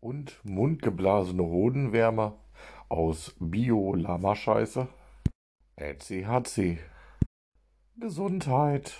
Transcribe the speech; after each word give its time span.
und 0.00 0.40
mundgeblasene 0.44 1.42
Hodenwärmer 1.42 2.38
aus 2.88 3.34
Bio-Lamascheiße. 3.38 4.88
Ätzi 5.76 6.22
hatzi. 6.22 6.78
Gesundheit. 7.96 8.98